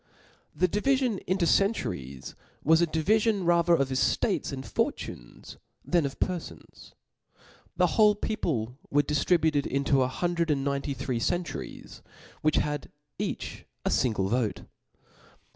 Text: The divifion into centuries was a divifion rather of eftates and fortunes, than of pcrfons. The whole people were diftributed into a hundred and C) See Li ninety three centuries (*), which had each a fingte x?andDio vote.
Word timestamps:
The 0.55 0.67
divifion 0.67 1.21
into 1.27 1.45
centuries 1.45 2.33
was 2.63 2.81
a 2.81 2.87
divifion 2.87 3.45
rather 3.45 3.75
of 3.75 3.89
eftates 3.89 4.51
and 4.51 4.65
fortunes, 4.65 5.57
than 5.85 6.07
of 6.07 6.17
pcrfons. 6.19 6.93
The 7.77 7.85
whole 7.85 8.15
people 8.15 8.79
were 8.89 9.03
diftributed 9.03 9.67
into 9.67 10.01
a 10.01 10.07
hundred 10.07 10.49
and 10.49 10.61
C) 10.61 10.63
See 10.63 10.65
Li 10.65 10.71
ninety 10.71 10.93
three 10.95 11.19
centuries 11.19 12.01
(*), 12.21 12.41
which 12.41 12.55
had 12.55 12.89
each 13.19 13.65
a 13.85 13.89
fingte 13.89 14.15
x?andDio 14.25 14.29
vote. 14.31 14.61